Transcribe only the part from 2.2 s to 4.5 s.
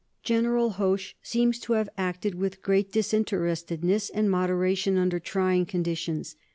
with great disinterestedness and